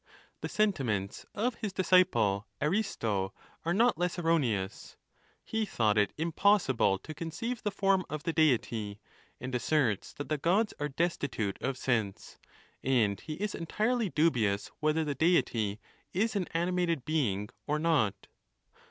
The 0.39 0.49
sentiments 0.49 1.27
of 1.35 1.53
his 1.61 1.73
dis 1.73 1.91
ciple 1.91 2.45
Aiisto 2.59 3.33
are 3.63 3.71
not 3.71 3.99
less 3.99 4.17
erroneous. 4.17 4.97
He 5.43 5.63
thought 5.63 5.95
it 5.95 6.17
impos 6.17 6.65
sible 6.73 6.99
to 7.03 7.13
conceive 7.13 7.61
the 7.61 7.69
form 7.69 8.03
of 8.09 8.23
the 8.23 8.33
Deity, 8.33 8.99
and 9.39 9.53
asserts 9.53 10.11
that 10.13 10.27
the 10.27 10.39
Gods 10.39 10.73
are 10.79 10.89
destitute 10.89 11.61
of 11.61 11.77
sense; 11.77 12.39
and 12.83 13.19
he 13.19 13.33
is 13.35 13.53
entirely 13.53 14.09
dubi 14.09 14.51
ous 14.51 14.71
whether 14.79 15.03
the 15.03 15.13
Deity 15.13 15.79
is 16.13 16.35
an 16.35 16.47
animated 16.51 17.05
being 17.05 17.49
or 17.67 17.77
not. 17.77 18.25